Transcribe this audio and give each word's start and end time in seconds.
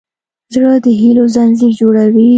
زړه 0.53 0.71
د 0.85 0.87
هيلو 1.01 1.23
ځنځیر 1.35 1.71
جوړوي. 1.79 2.27